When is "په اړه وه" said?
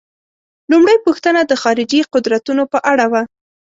2.73-3.21